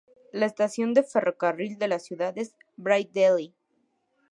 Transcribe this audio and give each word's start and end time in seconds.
La 0.31 0.47
estación 0.47 0.95
de 0.95 1.03
ferrocarril 1.03 1.77
de 1.77 1.87
la 1.87 1.99
ciudad 1.99 2.35
es 2.35 2.55
Bray 2.75 3.07
Daly. 3.13 3.53